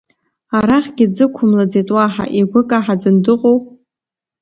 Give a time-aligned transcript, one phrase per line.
[0.57, 3.57] Арахьгьы дзықәымлаӡеит уаҳа, игәы каҳаӡаны дыҟоу?